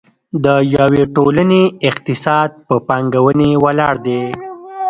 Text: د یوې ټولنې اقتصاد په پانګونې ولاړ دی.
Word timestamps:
د 0.45 0.47
یوې 0.75 1.03
ټولنې 1.15 1.63
اقتصاد 1.89 2.49
په 2.67 2.75
پانګونې 2.87 3.49
ولاړ 3.63 3.95
دی. 4.05 4.21